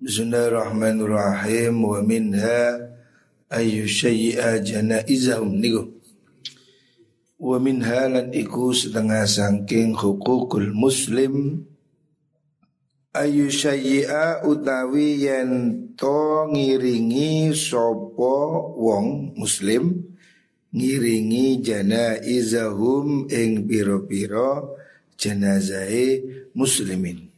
Bismillahirrahmanirrahim. 0.00 1.84
Wa 1.84 2.00
minha 2.00 2.88
ayu 3.52 3.84
syai'a 3.84 4.56
janaizahum. 4.64 5.60
Niku. 5.60 5.92
Wa 7.36 7.60
minha 7.60 8.08
lan 8.08 8.32
iku 8.32 8.72
setengah 8.72 9.28
sangking 9.28 9.92
hukukul 9.92 10.72
muslim. 10.72 11.68
Ayu 13.12 13.52
syai'a 13.52 14.40
utawi 14.48 15.20
yen 15.20 15.50
to 16.00 16.48
ngiringi 16.48 17.52
sopo 17.52 18.72
wong 18.80 19.36
muslim 19.36 20.16
ngiringi 20.72 21.60
janaizahum 21.60 23.28
ing 23.28 23.68
piro-piro 23.68 24.80
jenazai 25.20 26.24
muslimin 26.56 27.29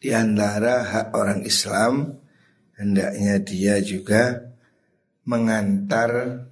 di 0.00 0.16
antara 0.16 0.80
hak 0.80 1.12
orang 1.12 1.44
Islam 1.44 2.16
hendaknya 2.80 3.36
dia 3.44 3.76
juga 3.84 4.48
mengantar 5.28 6.42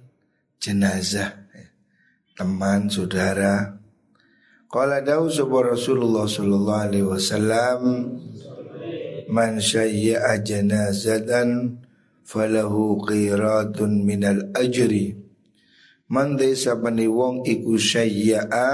jenazah 0.61 1.33
teman 2.37 2.87
saudara. 2.87 3.75
Qala 4.69 5.01
dawu 5.01 5.33
sapa 5.33 5.73
Rasulullah 5.73 6.29
sallallahu 6.29 6.83
alaihi 6.85 7.09
wasallam 7.09 7.79
man 9.33 9.57
syayya'a 9.57 10.45
janazatan 10.45 11.81
falahu 12.21 13.01
qiratun 13.01 14.05
minal 14.05 14.53
ajri 14.53 15.17
man 16.09 16.37
desa 16.37 16.77
wong 16.77 17.45
iku 17.45 17.77
syayya'a 17.77 18.69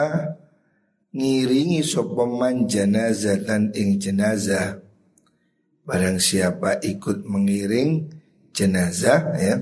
ngiringi 1.15 1.79
sopeman 1.79 2.67
janazatan 2.67 3.71
ing 3.71 3.95
jenazah. 3.95 4.83
Barang 5.87 6.19
siapa 6.19 6.83
ikut 6.83 7.23
mengiring 7.23 8.11
jenazah 8.51 9.21
ya. 9.39 9.55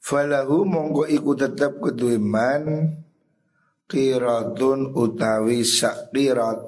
Falahu 0.00 0.64
monggo 0.64 1.04
iku 1.04 1.36
tetap 1.36 1.76
keduiman 1.84 2.96
Qiratun 3.88 4.92
utawi 4.92 5.64
sak 5.64 6.12
qirat. 6.12 6.60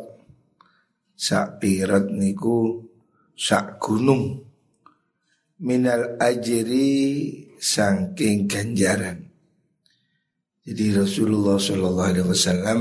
Sak 1.13 1.61
qirat 1.61 2.09
niku 2.09 2.81
sak 3.37 3.77
gunung. 3.77 4.41
Minal 5.61 6.17
ajri 6.17 6.97
sangking 7.61 8.49
ganjaran. 8.49 9.29
Jadi 10.65 10.97
Rasulullah 10.97 11.61
Shallallahu 11.61 12.09
Alaihi 12.09 12.29
Wasallam 12.33 12.81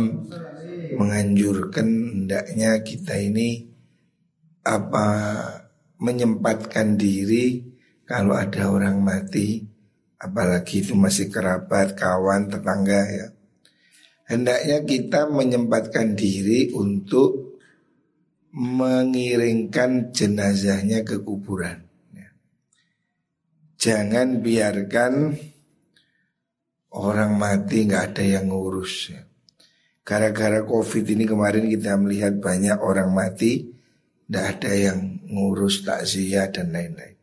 menganjurkan 1.00 1.88
hendaknya 1.88 2.83
kita 2.83 3.16
ini 3.16 3.72
apa 4.67 5.08
menyempatkan 6.03 7.00
diri 7.00 7.64
kalau 8.03 8.36
ada 8.36 8.67
orang 8.67 9.00
mati 9.00 9.64
apalagi 10.19 10.83
itu 10.83 10.94
masih 11.00 11.31
kerabat, 11.31 11.95
kawan, 11.95 12.52
tetangga 12.52 13.02
ya. 13.08 13.28
Hendaknya 14.30 14.86
kita 14.86 15.25
menyempatkan 15.31 16.14
diri 16.14 16.69
untuk 16.75 17.58
mengiringkan 18.53 20.13
jenazahnya 20.13 21.02
ke 21.02 21.23
kuburan. 21.23 21.81
Ya. 22.13 22.30
Jangan 23.80 24.44
biarkan 24.45 25.34
orang 26.94 27.31
mati 27.41 27.89
nggak 27.89 28.13
ada 28.13 28.23
yang 28.38 28.53
ngurus. 28.53 29.17
Ya. 29.17 29.28
Gara-gara 30.09 30.65
covid 30.65 31.05
ini 31.05 31.29
kemarin 31.29 31.69
kita 31.69 31.93
melihat 32.02 32.41
banyak 32.41 32.81
orang 32.81 33.13
mati 33.13 33.69
Tidak 34.25 34.45
ada 34.57 34.73
yang 34.73 35.21
ngurus 35.29 35.85
takziah 35.85 36.49
dan 36.49 36.73
lain-lain. 36.73 37.13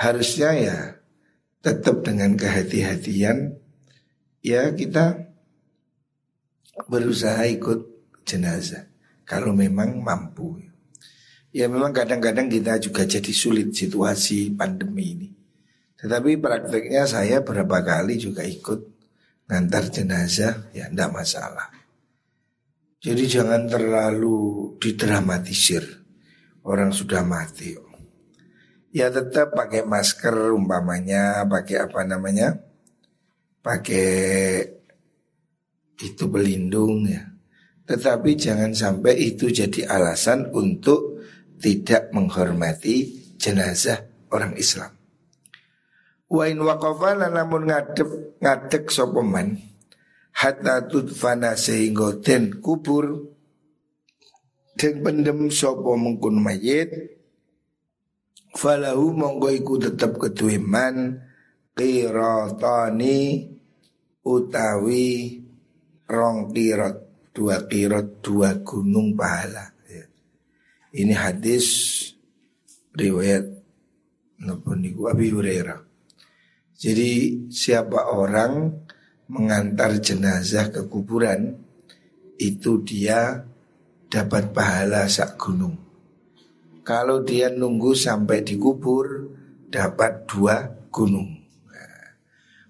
Harusnya 0.00 0.56
ya 0.56 0.78
tetap 1.60 2.00
dengan 2.00 2.40
kehati-hatian 2.40 3.52
Ya 4.40 4.72
kita 4.72 5.28
berusaha 6.88 7.44
ikut 7.44 7.84
jenazah 8.24 8.88
Kalau 9.28 9.52
memang 9.52 10.00
mampu. 10.00 10.56
Ya 11.52 11.68
memang 11.68 11.92
kadang-kadang 11.92 12.48
kita 12.48 12.80
juga 12.80 13.04
jadi 13.04 13.32
sulit 13.36 13.76
situasi 13.76 14.56
pandemi 14.56 15.20
ini. 15.20 15.28
Tetapi 16.00 16.40
prakteknya 16.40 17.04
saya 17.04 17.44
berapa 17.44 17.84
kali 17.84 18.16
juga 18.16 18.40
ikut 18.40 18.88
ngantar 19.52 19.92
jenazah 19.92 20.72
ya 20.72 20.88
tidak 20.88 21.10
masalah 21.12 21.79
jadi 23.00 23.24
jangan 23.24 23.64
terlalu 23.64 24.76
didramatisir. 24.76 25.80
Orang 26.60 26.92
sudah 26.92 27.24
mati. 27.24 27.72
Ya 28.92 29.08
tetap 29.08 29.56
pakai 29.56 29.86
masker 29.86 30.52
umpamanya 30.52 31.48
Pakai 31.48 31.80
apa 31.80 32.04
namanya? 32.04 32.60
Pakai 33.64 34.60
itu 36.04 36.24
pelindung 36.28 37.08
ya. 37.08 37.24
Tetapi 37.88 38.36
jangan 38.36 38.76
sampai 38.76 39.32
itu 39.32 39.48
jadi 39.48 39.88
alasan 39.88 40.52
untuk 40.52 41.24
tidak 41.56 42.12
menghormati 42.12 43.16
jenazah 43.40 44.04
orang 44.28 44.60
Islam. 44.60 44.92
Wa 46.28 46.44
in 46.46 46.60
waqafa 46.60 47.16
namun 47.16 47.66
ngadep 47.66 48.38
ngadek 48.38 48.92
sopeman 48.92 49.69
hatta 50.40 50.88
tudfana 50.88 51.52
sehingga 51.52 52.16
den 52.24 52.64
kubur. 52.64 53.28
Den 54.80 55.04
pendem 55.04 55.52
sopo 55.52 55.92
mengkun 56.00 56.40
mayit. 56.40 56.88
Falahu 58.56 59.12
monggo 59.12 59.52
iku 59.52 59.76
tetep 59.76 60.16
keduwe 60.16 60.56
man. 60.56 61.20
Qiratani 61.76 63.46
utawi 64.24 65.38
rong 66.08 66.52
qirat 66.52 66.96
dua 67.36 67.56
qirat 67.68 68.24
dua 68.24 68.58
gunung 68.64 69.14
pahala. 69.14 69.70
Ya. 69.86 70.04
ini 70.96 71.14
hadis 71.14 71.66
riwayat 72.96 73.44
niku? 74.40 75.08
Abi 75.08 75.30
Hurairah. 75.30 75.80
Jadi 76.80 77.44
siapa 77.52 78.08
orang 78.16 78.72
mengantar 79.30 80.02
jenazah 80.02 80.74
ke 80.74 80.90
kuburan 80.90 81.54
itu 82.34 82.82
dia 82.82 83.46
dapat 84.10 84.50
pahala 84.50 85.06
sak 85.06 85.38
gunung. 85.38 85.78
Kalau 86.82 87.22
dia 87.22 87.46
nunggu 87.54 87.94
sampai 87.94 88.42
dikubur 88.42 89.30
dapat 89.70 90.26
dua 90.26 90.66
gunung. 90.90 91.38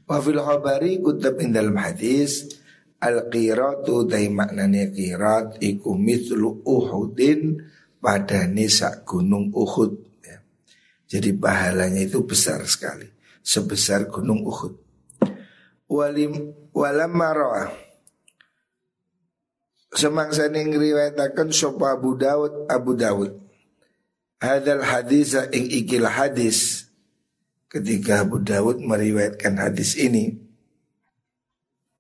Wafil 0.05 0.43
khabari 0.43 0.99
kutab 1.01 1.39
in 1.39 1.55
dalam 1.55 1.79
hadis 1.79 2.51
al 2.99 3.31
qiratu 3.31 4.05
dai 4.05 4.27
maknanya 4.29 4.91
qirat 4.91 5.63
iku 5.63 5.95
mithlu 5.95 6.61
uhudin 6.67 7.63
pada 8.03 8.51
sak 8.67 9.07
gunung 9.07 9.55
Uhud. 9.55 9.93
Ya. 10.27 10.43
Jadi 11.07 11.31
pahalanya 11.31 12.03
itu 12.03 12.27
besar 12.27 12.67
sekali, 12.67 13.07
sebesar 13.39 14.11
gunung 14.11 14.43
Uhud 14.43 14.90
walim 15.91 16.55
walam 16.71 17.11
maroah 17.11 17.75
semangsa 19.91 20.47
ning 20.47 20.71
riwayataken 20.71 21.51
sapa 21.51 21.99
Abu 21.99 22.15
Dawud 22.15 22.71
Abu 22.71 22.95
Dawud. 22.95 23.33
Hadal 24.41 24.81
hadis 24.87 25.37
ing 25.53 25.69
ikil 25.69 26.07
hadis. 26.07 26.89
Ketika 27.71 28.25
Abu 28.25 28.41
Dawud 28.41 28.81
meriwayatkan 28.81 29.61
hadis 29.61 29.95
ini. 30.01 30.41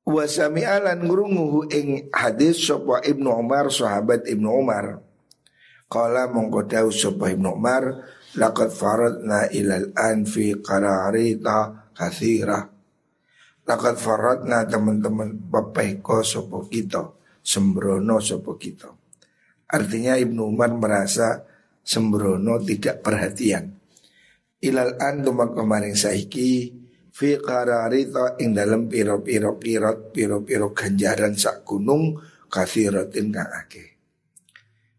Wa 0.08 0.24
sami'alan 0.26 1.04
ngurunguhu 1.04 1.68
ing 1.70 2.10
hadis 2.10 2.64
sapa 2.64 3.04
Ibnu 3.04 3.28
Umar 3.28 3.68
sahabat 3.68 4.26
Ibnu 4.26 4.48
Umar. 4.48 5.04
Qala 5.90 6.30
mongko 6.30 6.66
dawu 6.70 6.90
sapa 6.94 7.34
Ibnu 7.34 7.54
Umar 7.54 8.06
laqad 8.38 8.70
faradna 8.70 9.50
ilal 9.50 9.90
an 9.98 10.22
fi 10.24 10.54
qararita 10.58 11.90
kathirah 11.92 12.79
Lakat 13.70 14.02
faradna 14.02 14.66
teman-teman 14.66 15.46
ko 16.02 16.26
sopo 16.26 16.66
kita 16.66 17.06
Sembrono 17.38 18.18
sopo 18.18 18.58
kita. 18.58 18.90
Artinya 19.70 20.18
Ibnu 20.18 20.42
Umar 20.42 20.74
merasa 20.74 21.38
sembrono 21.78 22.58
tidak 22.58 22.98
perhatian. 22.98 23.70
Ilal 24.58 24.98
antum 24.98 25.38
kemarin 25.54 25.94
saiki 25.94 26.82
Fi 27.14 27.38
qararita 27.38 28.42
ing 28.42 28.58
dalam 28.58 28.90
piro-piro 28.90 29.54
kirot 29.56 30.10
Piro-piro 30.10 30.74
ganjaran 30.74 31.32
sak 31.38 31.62
gunung 31.62 32.18
Kathiratin 32.50 33.32
kang 33.32 33.50
ake 33.54 33.84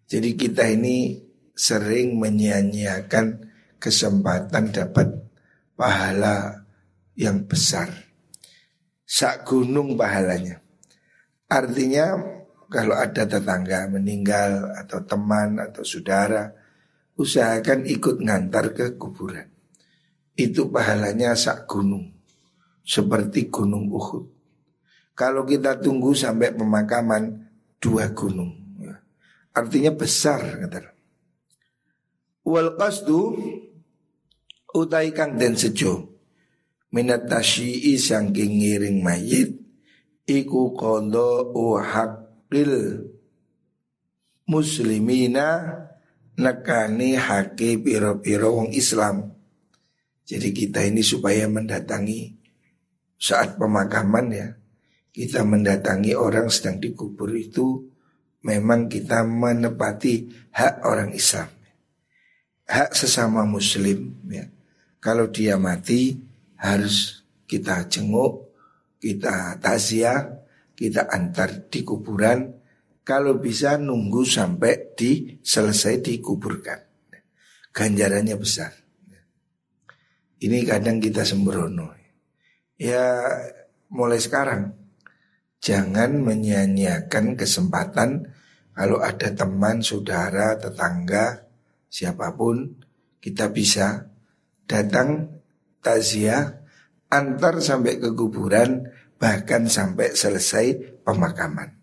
Jadi 0.08 0.34
kita 0.34 0.66
ini 0.72 1.22
sering 1.54 2.18
menyia-nyiakan 2.18 3.52
kesempatan 3.78 4.74
dapat 4.74 5.08
pahala 5.78 6.66
yang 7.14 7.46
besar 7.46 8.01
sak 9.12 9.44
gunung 9.44 10.00
pahalanya. 10.00 10.64
Artinya 11.52 12.16
kalau 12.72 12.96
ada 12.96 13.28
tetangga 13.28 13.92
meninggal 13.92 14.72
atau 14.80 15.04
teman 15.04 15.60
atau 15.60 15.84
saudara 15.84 16.48
usahakan 17.20 17.84
ikut 17.92 18.24
ngantar 18.24 18.72
ke 18.72 18.96
kuburan. 18.96 19.52
Itu 20.32 20.72
pahalanya 20.72 21.36
sak 21.36 21.68
gunung. 21.68 22.08
Seperti 22.88 23.52
gunung 23.52 23.92
Uhud. 23.92 24.26
Kalau 25.12 25.44
kita 25.44 25.78
tunggu 25.84 26.16
sampai 26.16 26.56
pemakaman 26.56 27.52
dua 27.84 28.10
gunung. 28.16 28.80
Ya. 28.80 28.96
Artinya 29.52 29.92
besar 29.92 30.40
kata. 30.40 30.96
Wal 32.48 32.74
qasdu 32.80 33.38
utai 34.74 35.12
kang 35.14 35.36
den 35.36 35.54
sejo 35.54 36.11
minat 36.92 37.28
tasyi'i 37.28 37.96
sangking 37.96 38.60
ngiring 38.60 39.00
mayit 39.00 39.56
iku 40.28 40.76
kondo 40.76 41.52
uhakil 41.56 43.08
muslimina 44.48 45.48
nekani 46.36 47.16
haki 47.16 47.80
piro-piro 47.80 48.60
wong 48.60 48.70
Islam. 48.76 49.32
Jadi 50.28 50.56
kita 50.56 50.84
ini 50.88 51.04
supaya 51.04 51.48
mendatangi 51.52 52.40
saat 53.20 53.60
pemakaman 53.60 54.28
ya, 54.32 54.48
kita 55.12 55.44
mendatangi 55.44 56.16
orang 56.16 56.48
sedang 56.48 56.80
dikubur 56.80 57.36
itu 57.36 57.84
memang 58.48 58.88
kita 58.88 59.28
menepati 59.28 60.48
hak 60.56 60.88
orang 60.88 61.12
Islam. 61.12 61.52
Hak 62.66 62.96
sesama 62.96 63.44
muslim 63.44 64.16
ya. 64.32 64.48
Kalau 65.04 65.28
dia 65.28 65.60
mati 65.60 66.31
harus 66.62 67.26
kita 67.50 67.90
jenguk, 67.90 68.54
kita 69.02 69.58
takziah, 69.58 70.46
kita 70.78 71.10
antar 71.10 71.68
di 71.68 71.82
kuburan. 71.82 72.62
Kalau 73.02 73.42
bisa 73.42 73.82
nunggu 73.82 74.22
sampai 74.22 74.94
di 74.94 75.42
selesai 75.42 76.06
dikuburkan. 76.06 76.80
Ganjarannya 77.74 78.38
besar. 78.38 78.72
Ini 80.38 80.62
kadang 80.70 81.02
kita 81.02 81.26
sembrono. 81.26 81.98
Ya 82.78 83.26
mulai 83.90 84.22
sekarang 84.22 84.74
jangan 85.62 86.22
menyanyiakan 86.22 87.38
kesempatan 87.38 88.30
kalau 88.72 89.04
ada 89.04 89.30
teman, 89.36 89.84
saudara, 89.84 90.56
tetangga, 90.58 91.46
siapa 91.92 92.34
pun 92.34 92.82
kita 93.22 93.52
bisa 93.52 94.10
datang 94.66 95.41
takziah 95.84 96.62
antar 97.12 97.60
sampai 97.60 98.00
ke 98.00 98.16
kuburan 98.16 98.88
bahkan 99.22 99.68
sampai 99.68 100.16
selesai 100.16 101.02
pemakaman. 101.04 101.78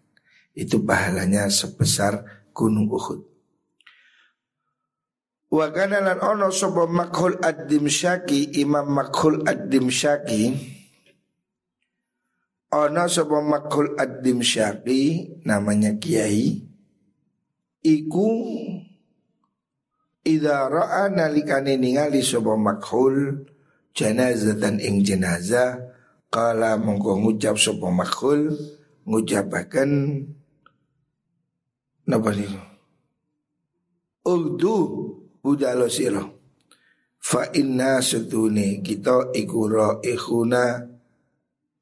Itu 0.56 0.83
pahalanya 0.83 1.47
sebesar 1.53 2.47
gunung 2.50 2.91
Uhud. 2.91 3.21
Wa 5.49 5.73
kana 5.73 6.03
lan 6.05 6.19
ono 6.21 6.53
sapa 6.53 6.85
makhul 6.85 7.41
ad-dimsyaki 7.41 8.61
Imam 8.61 8.85
makhul 8.93 9.49
ad-dimsyaki 9.49 10.53
ono 12.69 13.05
sapa 13.09 13.41
makhul 13.41 13.97
ad-dimsyaki 13.97 15.01
namanya 15.49 15.97
kiai 15.97 16.53
iku 17.81 18.29
idza 20.21 20.69
ra'a 20.69 21.09
nalikane 21.09 21.81
ningali 21.81 22.21
sapa 22.21 22.53
makhul 22.53 23.49
janazatan 23.99 24.79
ing 24.79 25.03
jenazah 25.03 25.83
kala 26.31 26.79
mongko 26.79 27.19
ngucap 27.19 27.59
sapa 27.59 27.91
makhul 27.91 28.55
ngucapaken 29.03 29.91
napa 32.06 32.31
niku 32.31 32.62
Ugdu 34.29 34.75
budalo 35.43 35.91
sira 35.91 36.23
fa 37.19 37.49
inna 37.56 37.99
sutune 37.99 38.85
kita 38.85 39.35
iku 39.35 39.67
ikhuna 40.05 40.85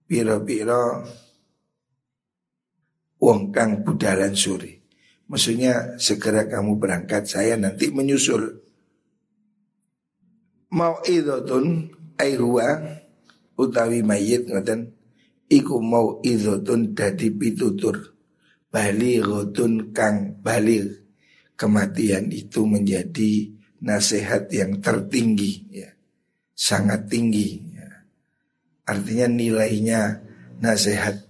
pira-pira 0.06 1.02
wong 3.18 3.50
kang 3.50 3.82
budalan 3.82 4.32
suri. 4.32 4.78
Maksudnya 5.26 5.98
segera 5.98 6.46
kamu 6.46 6.78
berangkat 6.78 7.26
saya 7.26 7.58
nanti 7.58 7.90
menyusul. 7.90 8.62
Mau 10.70 11.02
idotun 11.02 11.90
airua 12.20 13.00
utawi 13.56 14.04
mayit 14.04 14.48
ngoten 14.48 14.92
iku 15.48 15.80
mau 15.80 16.18
idotun 16.20 16.92
dadi 16.92 17.32
pitutur 17.32 18.16
balighatun 18.68 19.94
kang 19.96 20.36
baligh 20.42 21.06
kematian 21.56 22.28
itu 22.28 22.68
menjadi 22.68 23.48
nasihat 23.80 24.48
yang 24.52 24.80
tertinggi 24.84 25.52
ya. 25.72 25.90
Sangat 26.56 27.12
tinggi 27.12 27.60
ya. 27.76 27.88
artinya 28.88 29.28
nilainya 29.28 30.24
nasihat 30.56 31.20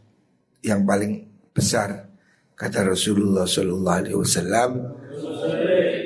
yang 0.63 0.87
paling 0.87 1.27
besar 1.51 2.07
kata 2.55 2.87
Rasulullah 2.95 3.43
Shallallahu 3.43 3.99
Alaihi 4.07 4.19
Wasallam 4.19 4.71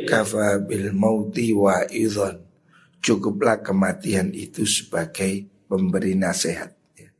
kafa 0.09 0.65
bil 0.65 0.88
mauti 0.97 1.53
wa 1.53 1.85
idhon 1.93 2.50
cukuplah 3.00 3.64
kematian 3.64 4.31
itu 4.37 4.69
sebagai 4.69 5.49
pemberi 5.67 6.14
nasihat. 6.14 6.70
Ya. 6.94 7.11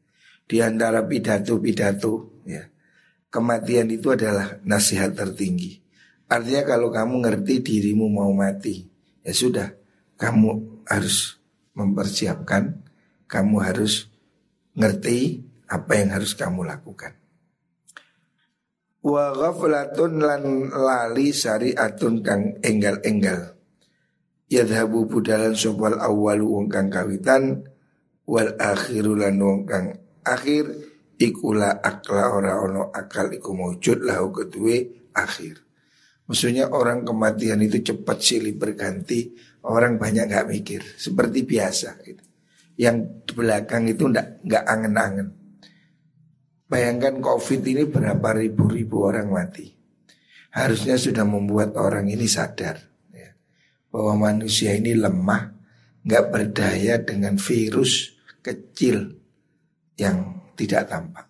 Di 0.47 0.57
antara 0.61 1.03
pidato-pidato, 1.05 2.45
ya, 2.45 2.69
kematian 3.33 3.89
itu 3.91 4.13
adalah 4.13 4.61
nasihat 4.63 5.17
tertinggi. 5.17 5.81
Artinya 6.31 6.63
kalau 6.63 6.95
kamu 6.95 7.27
ngerti 7.27 7.55
dirimu 7.65 8.07
mau 8.07 8.31
mati, 8.31 8.87
ya 9.27 9.35
sudah, 9.35 9.69
kamu 10.15 10.85
harus 10.87 11.41
mempersiapkan, 11.75 12.87
kamu 13.27 13.57
harus 13.59 14.07
ngerti 14.77 15.43
apa 15.67 15.93
yang 15.99 16.15
harus 16.15 16.39
kamu 16.39 16.63
lakukan. 16.67 17.19
Wa 19.01 19.33
ghaflatun 19.33 20.21
lan 20.21 20.69
lali 20.69 21.33
syariatun 21.33 22.21
kang 22.21 22.61
enggal-enggal 22.61 23.60
yadhabu 24.51 25.07
budalan 25.07 25.55
sopal 25.55 25.95
awalu 26.03 26.45
wong 26.45 26.67
kang 26.67 26.91
kawitan 26.91 27.63
wal 28.27 28.51
akhiru 28.59 29.15
lan 29.15 29.39
wong 29.39 29.63
kang 29.63 29.95
akhir 30.27 30.67
ikula 31.23 31.79
akla 31.79 32.35
ora 32.35 32.59
ono 32.59 32.91
akal 32.91 33.31
iku 33.31 33.55
mewujud 33.55 34.03
lahu 34.03 34.35
ketue 34.35 35.09
akhir. 35.15 35.63
Maksudnya 36.27 36.71
orang 36.71 37.03
kematian 37.03 37.59
itu 37.59 37.83
cepat 37.83 38.23
silih 38.23 38.55
berganti, 38.55 39.35
orang 39.67 39.99
banyak 39.99 40.31
nggak 40.31 40.47
mikir, 40.47 40.83
seperti 40.95 41.43
biasa. 41.43 41.99
Gitu. 42.07 42.23
Yang 42.79 43.27
di 43.27 43.33
belakang 43.35 43.91
itu 43.91 44.07
ndak 44.07 44.47
nggak 44.47 44.65
angen-angen. 44.65 45.29
Bayangkan 46.71 47.19
COVID 47.19 47.61
ini 47.67 47.83
berapa 47.83 48.31
ribu-ribu 48.31 49.11
orang 49.11 49.27
mati. 49.27 49.67
Harusnya 50.55 50.95
sudah 50.95 51.27
membuat 51.27 51.75
orang 51.75 52.07
ini 52.07 52.31
sadar 52.31 52.90
bahwa 53.91 54.31
manusia 54.31 54.73
ini 54.73 54.95
lemah, 54.95 55.51
nggak 56.07 56.25
berdaya 56.31 57.03
dengan 57.03 57.37
virus 57.37 58.15
kecil 58.41 59.19
yang 59.99 60.41
tidak 60.57 60.89
tampak. 60.89 61.27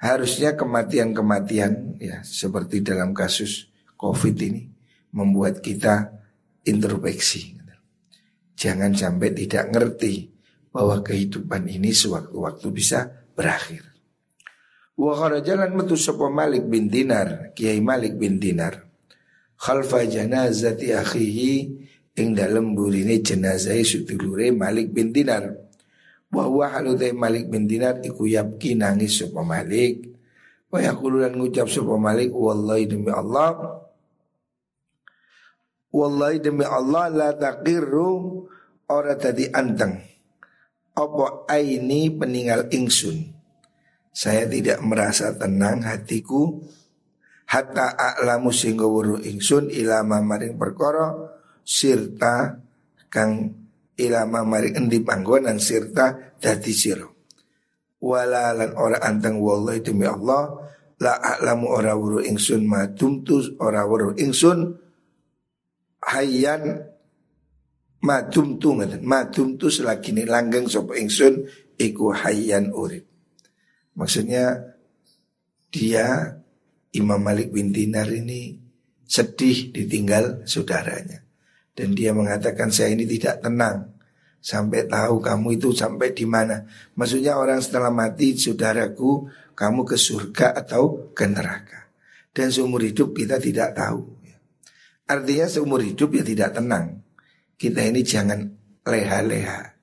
Harusnya 0.00 0.58
kematian-kematian 0.58 2.00
ya 2.02 2.20
seperti 2.26 2.82
dalam 2.84 3.14
kasus 3.14 3.70
COVID 3.96 4.36
ini 4.42 4.68
membuat 5.14 5.62
kita 5.62 6.10
introspeksi. 6.66 7.56
Jangan 8.60 8.92
sampai 8.92 9.32
tidak 9.32 9.72
ngerti 9.72 10.28
bahwa 10.68 11.00
kehidupan 11.00 11.64
ini 11.64 11.96
sewaktu-waktu 11.96 12.68
bisa 12.68 13.08
berakhir. 13.32 13.88
Wa 15.00 15.32
jalan 15.40 15.72
metu 15.80 15.96
sapa 15.96 16.28
Malik 16.28 16.68
bin 16.68 16.92
Dinar, 16.92 17.56
Kiai 17.56 17.80
Malik 17.80 18.20
bin 18.20 18.36
Dinar 18.36 18.89
khalfa 19.60 20.08
janazati 20.08 20.96
akhihi 20.96 21.52
ing 22.16 22.32
dalem 22.32 22.72
burine 22.72 23.20
jenazah 23.20 23.76
sedulure 23.84 24.48
Malik 24.56 24.96
bin 24.96 25.12
Dinar. 25.12 25.52
Wa 26.32 26.48
huwa 26.48 26.72
halutai 26.72 27.12
Malik 27.12 27.52
bin 27.52 27.68
Dinar 27.68 28.00
iku 28.00 28.24
yabki 28.24 28.72
nangis 28.72 29.20
sapa 29.20 29.44
Malik. 29.44 30.08
Wa 30.72 30.80
yaqulu 30.80 31.20
lan 31.20 31.36
ngucap 31.36 31.68
sapa 31.68 31.94
Malik 32.00 32.32
wallahi 32.32 32.88
demi 32.88 33.12
Allah 33.12 33.84
Wallahi 35.90 36.38
demi 36.38 36.62
Allah 36.62 37.10
la 37.10 37.30
taqirru 37.34 38.46
ora 38.86 39.18
tadi 39.18 39.50
anteng. 39.50 39.98
Apa 40.94 41.50
aini 41.50 42.14
peninggal 42.14 42.70
ingsun. 42.70 43.26
Saya 44.14 44.46
tidak 44.46 44.78
merasa 44.86 45.34
tenang 45.34 45.82
hatiku 45.82 46.62
hatta 47.50 47.98
a'lamu 47.98 48.54
singgo 48.54 48.86
wuru 48.86 49.18
ingsun 49.18 49.74
ilama 49.74 50.22
maring 50.22 50.54
perkara 50.54 51.10
sirta 51.66 52.62
kang 53.10 53.50
ilama 53.98 54.46
maring 54.46 54.78
endi 54.78 55.02
panggonan 55.02 55.58
sirta 55.58 56.38
dadi 56.38 56.70
sira 56.70 57.06
wala 58.00 58.54
lan 58.54 58.70
ora 58.78 59.02
anteng 59.02 59.42
wallahi 59.42 59.82
demi 59.82 60.06
Allah 60.06 60.56
la 61.02 61.18
a'lamu 61.18 61.66
ora 61.68 61.92
wuru 61.98 62.22
ingsun 62.22 62.64
ma 62.64 62.86
tumtus 62.94 63.52
ora 63.58 63.82
wuru 63.84 64.14
ingsun 64.14 64.78
hayyan 66.06 66.86
madum 68.00 68.56
tu 68.56 68.72
madum 69.04 69.60
tu 69.60 69.68
selagi 69.68 70.16
ini 70.16 70.24
langgeng 70.24 70.64
sapa 70.64 70.96
ingsun 70.96 71.44
iku 71.76 72.12
hayyan 72.12 72.72
urip. 72.72 73.04
Maksudnya 73.96 74.76
dia 75.72 76.36
Imam 76.90 77.22
Malik 77.22 77.54
bin 77.54 77.70
Dinar 77.70 78.10
ini 78.10 78.58
sedih 79.06 79.70
ditinggal 79.70 80.46
saudaranya. 80.46 81.22
Dan 81.70 81.94
dia 81.94 82.10
mengatakan 82.10 82.74
saya 82.74 82.92
ini 82.92 83.06
tidak 83.06 83.46
tenang 83.46 83.94
sampai 84.42 84.88
tahu 84.90 85.22
kamu 85.22 85.60
itu 85.60 85.70
sampai 85.70 86.10
di 86.12 86.26
mana. 86.26 86.66
Maksudnya 86.98 87.38
orang 87.38 87.62
setelah 87.62 87.94
mati 87.94 88.34
saudaraku 88.34 89.30
kamu 89.54 89.86
ke 89.86 89.96
surga 89.96 90.56
atau 90.66 91.14
ke 91.14 91.24
neraka. 91.30 91.92
Dan 92.30 92.50
seumur 92.50 92.82
hidup 92.82 93.14
kita 93.14 93.38
tidak 93.38 93.74
tahu. 93.74 94.06
Artinya 95.10 95.46
seumur 95.50 95.82
hidup 95.82 96.14
ya 96.14 96.22
tidak 96.22 96.54
tenang. 96.54 97.02
Kita 97.58 97.82
ini 97.82 98.06
jangan 98.06 98.46
leha-leha 98.86 99.74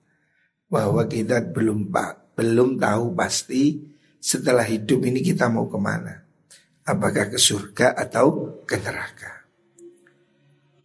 bahwa 0.68 1.04
kita 1.08 1.44
belum 1.52 1.92
belum 2.36 2.70
tahu 2.80 3.06
pasti 3.16 3.80
setelah 4.20 4.64
hidup 4.64 5.04
ini 5.04 5.20
kita 5.24 5.48
mau 5.52 5.68
ke 5.68 5.80
mana. 5.80 6.27
Apakah 6.88 7.28
ke 7.28 7.36
surga 7.36 7.92
atau 8.00 8.64
ke 8.64 8.80
neraka. 8.80 9.44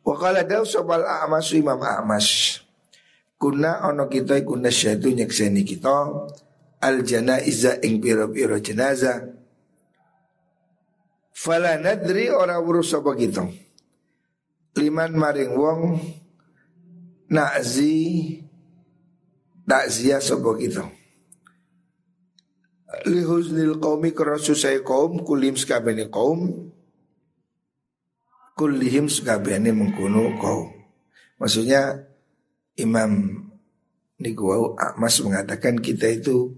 Wakala 0.02 0.42
daw 0.42 0.66
sobal 0.66 1.06
a'masu 1.06 1.62
imam 1.62 1.78
a'mas. 1.78 2.58
Kuna 3.38 3.86
ono 3.86 4.10
kita 4.10 4.42
kuna 4.42 4.70
syaitu 4.70 5.14
nyekseni 5.14 5.62
kita 5.62 6.10
al 6.82 7.06
janaiza 7.06 7.78
ing 7.86 8.02
piro-piro 8.02 8.58
jenazah. 8.58 9.30
Fala 11.30 11.78
nadri 11.78 12.30
ora 12.30 12.58
urus 12.58 12.94
apa 12.98 13.14
kita. 13.14 13.46
Liman 14.78 15.14
maring 15.14 15.54
wong 15.54 15.80
nakzi 17.30 18.42
takziah 19.66 20.18
sapa 20.18 20.50
kita. 20.58 21.01
Lihuznil 23.08 23.80
qaumi 23.80 24.12
kerasu 24.12 24.52
saya 24.52 24.84
kaum 24.84 25.24
kulim 25.24 25.56
sekabeni 25.56 26.12
kaum 26.12 26.72
kulihim 28.52 29.08
sekabeni 29.08 29.72
mengkuno 29.72 30.36
kaum. 30.36 30.68
Maksudnya 31.40 32.04
Imam 32.76 33.42
Niku 34.22 34.76
Mas 35.00 35.18
mengatakan 35.18 35.82
kita 35.82 36.06
itu 36.06 36.54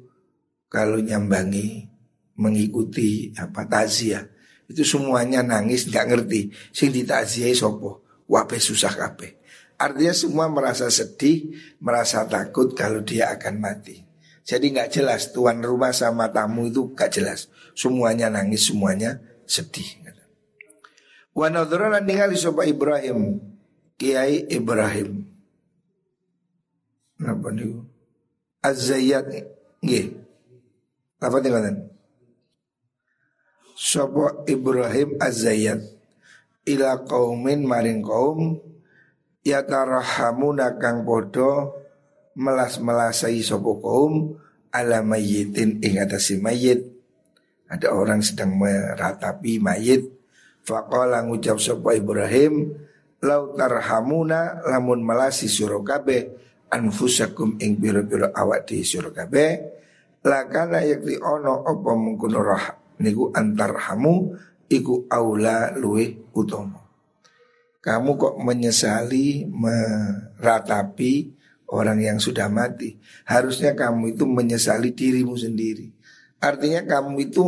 kalau 0.69 1.01
nyambangi 1.01 1.89
mengikuti 2.37 3.33
apa 3.39 3.65
taziah 3.65 4.27
itu 4.67 4.83
semuanya 4.83 5.41
nangis 5.41 5.87
nggak 5.89 6.07
ngerti 6.11 6.51
sing 6.75 6.91
ditaziahi 6.91 7.55
sopo 7.55 8.03
wape 8.27 8.59
susah 8.59 8.91
kape 8.91 9.39
artinya 9.79 10.11
semua 10.11 10.51
merasa 10.51 10.91
sedih 10.91 11.55
merasa 11.79 12.27
takut 12.27 12.75
kalau 12.75 13.07
dia 13.07 13.31
akan 13.31 13.55
mati 13.63 14.03
jadi 14.45 14.67
nggak 14.71 14.91
jelas 14.93 15.33
tuan 15.33 15.65
rumah 15.65 15.91
sama 15.91 16.29
tamu 16.31 16.69
itu 16.69 16.93
nggak 16.93 17.11
jelas 17.11 17.49
semuanya 17.73 18.29
nangis 18.29 18.69
semuanya 18.71 19.19
sedih 19.49 20.05
wa 21.35 21.51
nadhara 21.51 21.99
ningali 21.99 22.39
sapa 22.39 22.63
Ibrahim 22.69 23.43
Kiai 23.99 24.47
Ibrahim 24.47 25.35
Napa 27.25 27.49
niku? 27.55 27.87
Az-Zayyad 28.65 29.31
nggih. 29.85 30.07
Apa 31.23 31.39
tinggalan? 31.39 31.89
Sapa 33.79 34.45
Ibrahim 34.51 35.17
Az-Zayyad 35.17 35.81
ila 36.65 37.05
qaumin 37.05 37.65
maring 37.65 38.01
kaum 38.01 38.61
yatarahamuna 39.45 40.81
kang 40.81 41.05
padha 41.05 41.71
melas-melasai 42.35 43.43
sapa 43.43 43.71
kaum 43.79 44.39
ala 44.75 45.03
mayyitin 45.03 45.83
ing 45.83 46.03
atase 46.03 46.39
mayit. 46.39 46.83
Ada 47.71 47.91
orang 47.91 48.21
sedang 48.21 48.55
meratapi 48.59 49.59
mayit. 49.59 50.07
Faqala 50.65 51.23
ngucap 51.25 51.59
sapa 51.59 51.95
Ibrahim, 51.95 52.75
"Lau 53.25 53.55
tarhamuna 53.57 54.63
lamun 54.67 55.01
melasi 55.01 55.49
suruh 55.49 55.81
kabeh 55.81 56.45
anfusakum 56.75 57.55
ing 57.63 57.79
biro-biro 57.79 58.35
awak 58.35 58.67
di 58.67 58.83
surga 58.83 59.25
kabeh 59.25 59.51
lakana 60.27 60.83
yakti 60.83 61.15
ono 61.23 61.63
apa 61.63 61.91
mengkono 61.95 62.41
roh 62.43 62.65
niku 62.99 63.31
antarhamu 63.31 64.35
iku 64.67 65.07
aula 65.07 65.71
luwe 65.79 66.33
utomo 66.35 66.81
kamu 67.79 68.11
kok 68.17 68.35
menyesali 68.43 69.47
meratapi 69.47 71.13
orang 71.75 71.99
yang 71.99 72.23
sudah 72.23 72.47
mati. 72.47 72.95
Harusnya 73.27 73.75
kamu 73.75 74.15
itu 74.15 74.25
menyesali 74.25 74.95
dirimu 74.95 75.35
sendiri. 75.35 75.91
Artinya 76.39 76.87
kamu 76.87 77.19
itu 77.27 77.45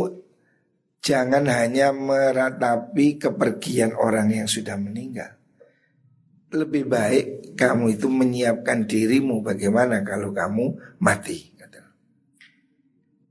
jangan 0.99 1.47
hanya 1.47 1.95
meratapi 1.95 3.15
kepergian 3.15 3.95
orang 3.95 4.35
yang 4.35 4.47
sudah 4.51 4.75
meninggal. 4.75 5.39
Lebih 6.51 6.83
baik 6.91 7.25
kamu 7.55 7.95
itu 7.95 8.07
menyiapkan 8.11 8.83
dirimu 8.83 9.39
bagaimana 9.39 10.03
kalau 10.03 10.35
kamu 10.35 10.99
mati. 10.99 11.57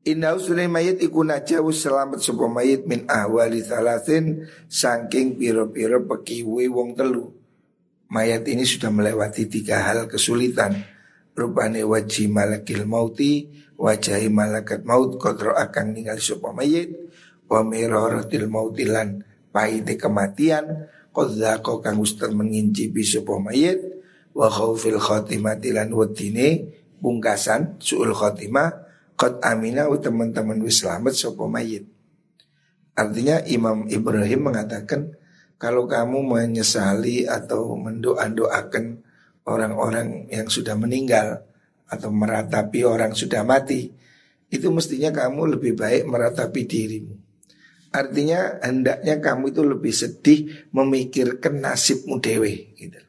Inna 0.06 0.38
usulai 0.38 0.70
mayit 0.70 1.02
iku 1.02 1.26
najawu 1.26 1.74
selamat 1.74 2.22
sebuah 2.22 2.46
mayit 2.46 2.86
min 2.86 3.10
ahwali 3.10 3.58
thalathin 3.58 4.46
Sangking 4.70 5.34
piro-piro 5.34 6.06
pekiwi 6.06 6.70
wong 6.70 6.94
telu 6.94 7.35
Mayat 8.06 8.46
ini 8.46 8.62
sudah 8.62 8.90
melewati 8.94 9.50
tiga 9.50 9.82
hal 9.82 10.06
kesulitan. 10.06 10.86
Rupane 11.36 11.84
wajih 11.84 12.32
malakil 12.32 12.88
mauti 12.88 13.50
Wajahi 13.76 14.32
malakat 14.32 14.88
maut 14.88 15.20
Kodro 15.20 15.52
akan 15.52 15.92
ninggal 15.92 16.16
sebuah 16.16 16.56
mayit. 16.56 16.96
Wa 17.46 17.60
mirorotil 17.60 18.48
mautilan 18.48 19.22
Pahiti 19.52 20.00
kematian 20.00 20.88
Qadzaqa 21.12 21.80
kang 21.80 22.00
ustaz 22.00 22.32
mengincipi 22.32 23.04
sebuah 23.04 23.40
mayit. 23.40 23.78
Wa 24.32 24.48
khaufil 24.48 25.00
khatimati 25.00 25.76
lan 25.76 25.92
wadine 25.92 26.72
pungkasan 27.00 27.80
suul 27.80 28.12
khatimah 28.12 28.68
qad 29.16 29.40
amina 29.44 29.88
teman-teman 29.96 30.60
wis 30.60 30.84
selamat 30.84 31.12
sebuah 31.16 31.48
mayit. 31.48 31.84
Artinya 32.96 33.44
Imam 33.44 33.88
Ibrahim 33.88 34.52
mengatakan 34.52 35.12
kalau 35.56 35.88
kamu 35.88 36.20
menyesali 36.20 37.24
atau 37.24 37.76
mendoa-doakan 37.80 39.00
orang-orang 39.48 40.28
yang 40.28 40.52
sudah 40.52 40.76
meninggal 40.76 41.48
atau 41.88 42.12
meratapi 42.12 42.84
orang 42.84 43.16
sudah 43.16 43.40
mati, 43.46 43.88
itu 44.52 44.68
mestinya 44.68 45.10
kamu 45.14 45.58
lebih 45.58 45.72
baik 45.78 46.04
meratapi 46.06 46.62
dirimu. 46.68 47.14
Artinya 47.94 48.60
hendaknya 48.60 49.16
kamu 49.22 49.56
itu 49.56 49.62
lebih 49.64 49.94
sedih 49.94 50.40
memikirkan 50.74 51.64
nasibmu 51.64 52.20
dewe 52.20 52.76
gitu. 52.76 53.00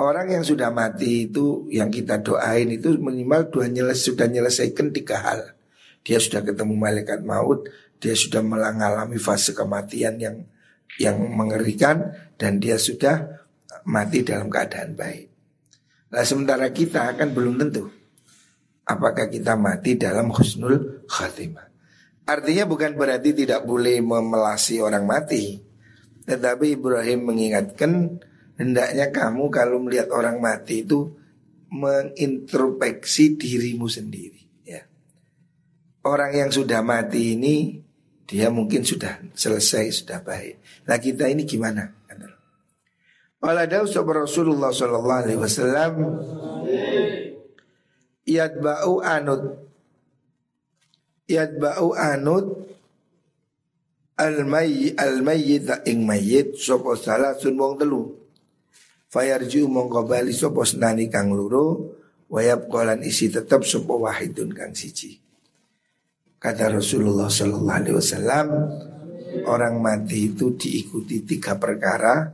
Orang 0.00 0.32
yang 0.32 0.40
sudah 0.40 0.72
mati 0.72 1.28
itu 1.28 1.68
yang 1.68 1.92
kita 1.92 2.24
doain 2.24 2.72
itu 2.72 2.96
minimal 2.96 3.52
dua 3.52 3.68
nyeles, 3.68 4.00
sudah 4.00 4.32
menyelesaikan 4.32 4.96
tiga 4.96 5.20
hal. 5.20 5.52
Dia 6.00 6.16
sudah 6.16 6.40
ketemu 6.40 6.72
malaikat 6.72 7.20
maut, 7.20 7.68
dia 8.00 8.16
sudah 8.16 8.40
mengalami 8.40 9.20
fase 9.20 9.52
kematian 9.52 10.16
yang 10.16 10.48
yang 10.98 11.20
mengerikan 11.36 12.10
dan 12.34 12.58
dia 12.58 12.80
sudah 12.80 13.46
mati 13.86 14.26
dalam 14.26 14.50
keadaan 14.50 14.96
baik. 14.98 15.28
Nah 16.10 16.24
sementara 16.26 16.72
kita 16.74 17.14
akan 17.14 17.28
belum 17.30 17.54
tentu 17.60 18.00
apakah 18.90 19.30
kita 19.30 19.54
mati 19.54 19.94
dalam 19.94 20.34
husnul 20.34 21.06
khatimah. 21.06 21.70
Artinya 22.26 22.66
bukan 22.66 22.98
berarti 22.98 23.30
tidak 23.34 23.62
boleh 23.62 24.02
memelasi 24.02 24.82
orang 24.82 25.06
mati. 25.06 25.62
Tetapi 26.26 26.78
Ibrahim 26.78 27.26
mengingatkan 27.26 28.22
hendaknya 28.58 29.10
kamu 29.10 29.50
kalau 29.50 29.82
melihat 29.82 30.10
orang 30.14 30.38
mati 30.38 30.86
itu 30.86 31.10
mengintrospeksi 31.70 33.38
dirimu 33.38 33.86
sendiri. 33.86 34.42
Ya. 34.66 34.86
Orang 36.06 36.34
yang 36.34 36.50
sudah 36.50 36.82
mati 36.82 37.38
ini 37.38 37.82
dia 38.30 38.46
mungkin 38.46 38.86
sudah 38.86 39.18
selesai, 39.34 39.90
sudah 39.90 40.22
baik. 40.22 40.86
Nah 40.86 41.02
kita 41.02 41.26
ini 41.26 41.42
gimana? 41.42 42.00
Wala 43.40 43.64
Rasulullah 43.66 44.68
sallallahu 44.68 45.20
alaihi 45.24 45.40
wasallam 45.40 45.92
yadba'u 48.28 49.00
anut 49.00 49.42
yadba'u 51.24 51.96
anut 51.96 52.46
al 54.20 54.44
mayyi 54.44 54.92
al 54.92 55.24
mayyit 55.24 55.72
ing 55.88 56.04
mayyit 56.04 56.52
sapa 56.60 57.00
sun 57.40 57.56
wong 57.56 57.80
telu 57.80 58.12
fayarju 59.08 59.64
mongko 59.72 60.04
bali 60.04 60.36
sapa 60.36 60.60
senani 60.68 61.08
kang 61.08 61.32
loro 61.32 61.96
wayab 62.28 62.68
kolan 62.68 63.00
isi 63.00 63.32
tetap 63.32 63.64
sapa 63.64 63.88
wahidun 63.88 64.52
kang 64.52 64.76
siji 64.76 65.16
kata 66.40 66.80
Rasulullah 66.80 67.28
sallallahu 67.28 67.78
alaihi 67.84 67.96
wasallam 68.00 68.46
orang 69.44 69.76
mati 69.78 70.32
itu 70.32 70.56
diikuti 70.56 71.22
tiga 71.22 71.60
perkara 71.60 72.32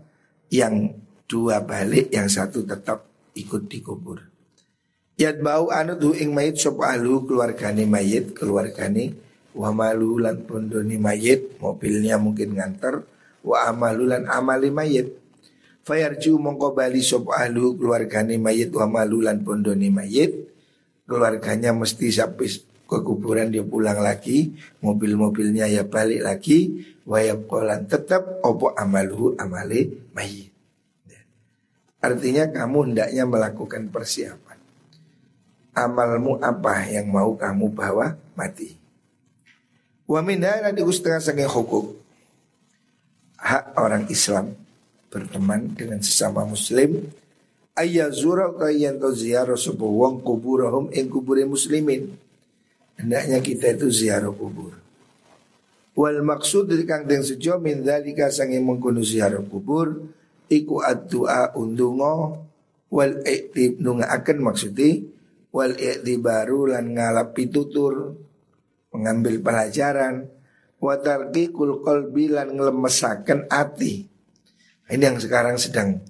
yang 0.48 1.04
Dua 1.26 1.58
balik 1.58 2.14
yang 2.14 2.30
satu 2.30 2.62
tetap 2.62 3.02
ikut 3.34 3.66
dikubur. 3.66 4.22
Yat 5.18 5.42
bau 5.42 5.74
anu 5.74 5.98
tu 5.98 6.14
ing 6.14 6.30
mayit 6.30 6.54
sop 6.54 6.86
ahlu 6.86 7.26
keluargane 7.26 7.82
mayit 7.82 8.30
keluargane 8.30 9.10
wa 9.58 9.74
malulan 9.74 10.38
pondoni 10.46 10.94
mayit 11.02 11.58
mobilnya 11.58 12.14
mungkin 12.14 12.54
nganter 12.54 13.02
wa 13.42 13.58
amalulan 13.66 14.22
amali 14.30 14.70
mayit 14.70 15.18
fayarju 15.82 16.38
mongko 16.38 16.78
bali 16.78 17.02
sop 17.02 17.32
ahlu 17.34 17.74
keluargane 17.74 18.38
mayit 18.38 18.70
wa 18.70 18.86
malulan 18.86 19.42
pondoni 19.42 19.90
mayit 19.90 20.30
keluarganya 21.10 21.74
mesti 21.74 22.06
sapis 22.12 22.62
ke 22.86 23.02
kuburan 23.02 23.50
dia 23.50 23.66
pulang 23.66 23.98
lagi 23.98 24.54
mobil-mobilnya 24.80 25.66
ya 25.66 25.82
balik 25.82 26.22
lagi 26.22 26.86
wayab 27.02 27.50
kolan 27.50 27.84
tetap 27.90 28.40
opo 28.46 28.72
amaluhu 28.78 29.34
amali 29.36 29.90
mayit 30.14 30.54
artinya 31.98 32.46
kamu 32.48 32.94
hendaknya 32.94 33.26
melakukan 33.26 33.90
persiapan 33.90 34.56
amalmu 35.76 36.40
apa 36.40 36.88
yang 36.88 37.12
mau 37.12 37.36
kamu 37.36 37.68
bawa 37.68 38.16
mati. 38.32 38.72
Wa 40.08 40.24
minha 40.24 40.72
di 40.72 40.80
setengah 40.80 41.20
sange 41.20 41.44
hukum 41.44 41.92
hak 43.36 43.76
orang 43.76 44.08
Islam 44.08 44.56
berteman 45.12 45.76
dengan 45.76 46.00
sesama 46.00 46.48
muslim 46.48 47.04
ayazura 47.76 48.48
kayan 48.56 48.96
ziarah 49.12 49.58
sebuah 49.58 49.92
wong 49.92 50.14
kuburahum 50.24 50.84
ing 50.96 51.12
kubure 51.12 51.44
muslimin. 51.44 52.16
Hendaknya 52.96 53.38
kita 53.44 53.76
itu 53.76 53.92
ziarah 53.92 54.32
kubur. 54.32 54.72
Wal 55.96 56.20
maksud 56.20 56.68
dari 56.68 56.84
kang 56.84 57.08
den 57.08 57.24
sejo 57.24 57.56
min 57.56 57.80
dalika 57.80 58.28
sange 58.28 58.60
mengkono 58.60 59.00
ziarah 59.00 59.40
kubur 59.40 60.12
iku 60.48 60.84
ad-du'a 60.84 61.56
undungo 61.56 62.44
wal 62.92 63.24
iktib 63.24 63.80
nunga 63.80 64.08
akan 64.12 64.38
maksudnya 64.52 65.00
wal 65.52 65.72
baru 66.20 66.76
lan 66.76 66.92
ngalap 66.92 67.32
pitutur 67.32 68.12
mengambil 68.92 69.40
pelajaran 69.40 70.28
wa 70.80 70.94
tarqiqul 71.00 71.80
qalbi 71.80 72.32
lan 72.32 72.56
nglemesaken 72.56 73.48
ati. 73.48 74.04
Ini 74.86 75.02
yang 75.02 75.18
sekarang 75.18 75.56
sedang 75.56 76.00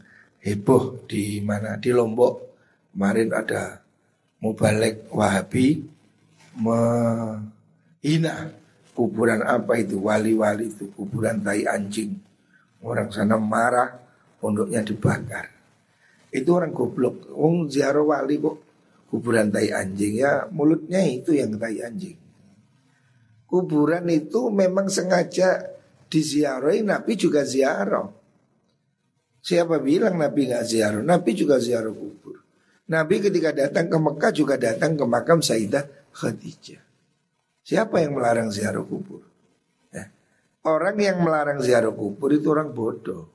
heboh 0.42 1.06
di 1.08 1.40
mana 1.40 1.78
di 1.78 1.90
Lombok. 1.94 2.34
Kemarin 2.92 3.28
ada 3.32 3.80
mubalek 4.40 5.08
Wahabi 5.12 5.95
menghina 6.56 8.50
kuburan 8.96 9.44
apa 9.44 9.76
itu 9.76 10.00
wali-wali 10.00 10.72
itu 10.72 10.88
kuburan 10.96 11.44
tai 11.44 11.68
anjing. 11.68 12.16
Orang 12.80 13.12
sana 13.12 13.36
marah, 13.36 13.92
pondoknya 14.40 14.80
dibakar. 14.80 15.52
Itu 16.32 16.56
orang 16.56 16.72
goblok. 16.72 17.28
Wong 17.36 17.68
ziarah 17.68 18.04
wali 18.04 18.40
kok 18.40 18.56
kuburan 19.12 19.52
tai 19.52 19.70
anjing 19.70 20.18
ya 20.18 20.48
mulutnya 20.48 21.04
itu 21.04 21.36
yang 21.36 21.56
tai 21.60 21.80
anjing. 21.84 22.16
Kuburan 23.46 24.10
itu 24.10 24.50
memang 24.50 24.90
sengaja 24.90 25.62
diziarahi 26.10 26.82
Nabi 26.82 27.14
juga 27.14 27.46
ziarah. 27.46 28.10
Siapa 29.38 29.78
bilang 29.78 30.18
Nabi 30.18 30.50
nggak 30.50 30.66
ziarah? 30.66 31.02
Nabi 31.06 31.30
juga 31.38 31.62
ziarah 31.62 31.94
kubur. 31.94 32.42
Nabi 32.90 33.22
ketika 33.22 33.54
datang 33.54 33.86
ke 33.86 33.98
Mekah 33.98 34.32
juga 34.34 34.54
datang 34.58 34.98
ke 34.98 35.04
makam 35.06 35.38
Sayyidah 35.38 36.05
Khadijah. 36.16 36.80
Siapa 37.60 38.00
yang 38.00 38.16
melarang 38.16 38.48
ziarah 38.48 38.80
kubur? 38.80 39.20
Ya. 39.92 40.08
Orang 40.64 40.96
yang 40.96 41.20
melarang 41.20 41.60
ziarah 41.60 41.92
kubur 41.92 42.32
itu 42.32 42.48
orang 42.48 42.72
bodoh. 42.72 43.28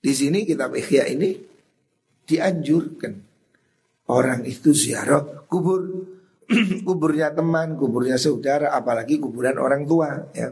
Di 0.00 0.16
sini 0.16 0.48
kitab 0.48 0.72
Ikhya 0.72 1.04
ini 1.10 1.36
dianjurkan 2.24 3.12
orang 4.08 4.46
itu 4.48 4.72
ziarah 4.72 5.44
kubur 5.44 5.84
kuburnya 6.88 7.28
teman, 7.36 7.76
kuburnya 7.76 8.16
saudara, 8.16 8.72
apalagi 8.72 9.20
kuburan 9.20 9.60
orang 9.60 9.84
tua 9.84 10.32
ya. 10.32 10.48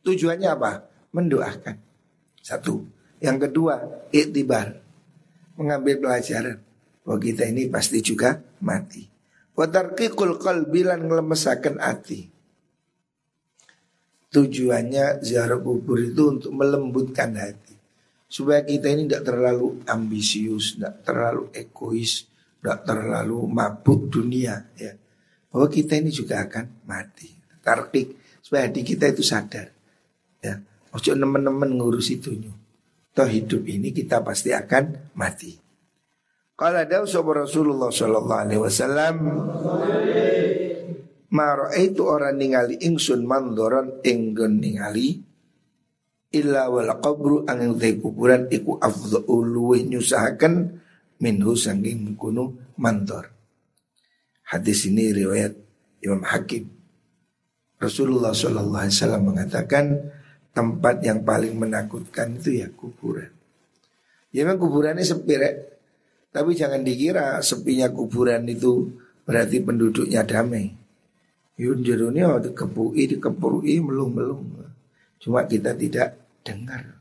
Tujuannya 0.00 0.48
apa? 0.48 0.72
Mendoakan. 1.12 1.76
Satu. 2.40 2.80
Yang 3.20 3.48
kedua, 3.48 3.74
iktibar. 4.14 4.80
Mengambil 5.60 6.00
pelajaran 6.00 6.56
bahwa 7.04 7.18
kita 7.20 7.48
ini 7.48 7.68
pasti 7.68 8.00
juga 8.00 8.40
mati. 8.60 9.15
Watarqiqul 9.56 10.36
qalbi 10.36 10.84
lan 10.84 11.08
ngelemesaken 11.08 11.80
hati. 11.80 12.28
Tujuannya 14.28 15.24
ziarah 15.24 15.56
kubur 15.56 15.96
itu 15.96 16.28
untuk 16.28 16.52
melembutkan 16.52 17.32
hati. 17.40 17.72
Supaya 18.28 18.60
kita 18.68 18.92
ini 18.92 19.08
tidak 19.08 19.32
terlalu 19.32 19.80
ambisius, 19.88 20.76
tidak 20.76 21.00
terlalu 21.08 21.48
egois, 21.56 22.28
tidak 22.60 22.84
terlalu 22.84 23.38
mabuk 23.48 24.12
dunia 24.12 24.60
ya. 24.76 24.92
Bahwa 25.48 25.72
kita 25.72 25.96
ini 25.96 26.12
juga 26.12 26.44
akan 26.44 26.84
mati. 26.84 27.32
Tarkik 27.64 28.40
supaya 28.44 28.68
hati 28.68 28.84
kita 28.84 29.08
itu 29.08 29.24
sadar 29.24 29.72
ya. 30.44 30.60
Ojo 30.92 31.16
nemen-nemen 31.16 31.80
ngurus 31.80 32.12
itu 32.12 32.36
toh 33.16 33.24
hidup 33.24 33.64
ini 33.64 33.96
kita 33.96 34.20
pasti 34.20 34.52
akan 34.52 35.16
mati 35.16 35.65
kalau 36.56 36.78
ada 36.80 37.04
usaha 37.04 37.22
Rasulullah 37.22 37.92
Shallallahu 37.92 38.42
Alaihi 38.42 38.60
Wasallam 38.60 39.16
Maro 41.36 41.68
itu 41.74 42.00
orang 42.06 42.40
ningali 42.40 42.80
ingsun 42.80 43.28
mandoron 43.28 44.00
inggon 44.00 44.62
ningali 44.62 45.20
illa 46.32 46.72
wal 46.72 46.96
qabru 47.02 47.44
angin 47.44 47.76
kuburan 48.00 48.48
iku 48.48 48.80
afdhu 48.80 49.26
nyusahaken 49.84 50.80
minhu 51.20 51.52
sangking 51.56 52.08
mengkuno 52.08 52.72
mantor. 52.80 53.32
Hadis 54.46 54.86
ini 54.86 55.10
riwayat 55.10 55.52
Imam 56.04 56.22
Hakim. 56.22 56.70
Rasulullah 57.76 58.32
Shallallahu 58.32 58.84
Alaihi 58.86 58.96
Wasallam 58.96 59.22
mengatakan 59.26 59.84
tempat 60.56 61.04
yang 61.04 61.20
paling 61.26 61.52
menakutkan 61.58 62.40
itu 62.40 62.64
ya 62.64 62.72
kuburan. 62.72 63.28
Ya 64.32 64.46
memang 64.48 64.62
kuburannya 64.62 65.04
sepi 65.04 65.34
rek. 65.36 65.75
Tapi 66.36 66.52
jangan 66.52 66.84
dikira 66.84 67.40
sepinya 67.40 67.88
kuburan 67.88 68.44
itu 68.44 68.92
berarti 69.24 69.64
penduduknya 69.64 70.20
damai. 70.20 70.68
Yun 71.56 71.80
jerunya 71.80 72.36
dikepui, 72.36 73.16
dikepui, 73.16 73.80
melung-melung. 73.80 74.44
Cuma 75.16 75.48
kita 75.48 75.72
tidak 75.72 76.12
dengar. 76.44 76.92